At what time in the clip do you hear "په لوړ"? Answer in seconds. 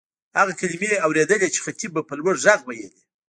2.09-2.35